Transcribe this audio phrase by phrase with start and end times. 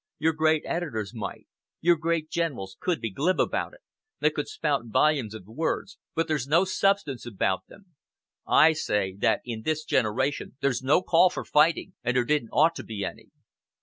[0.17, 1.45] Your great editors might.
[1.79, 3.81] Your great Generals could be glib about it.
[4.19, 7.93] They could spout volumes of words, but there's no substance about them.
[8.47, 12.73] I say that in this generation there's no call for fighting, and there didn't ought
[12.77, 13.29] to be any."